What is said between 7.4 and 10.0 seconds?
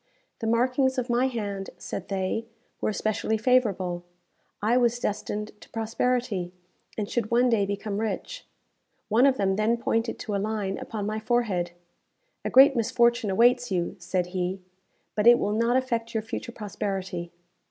day become rich. One of them then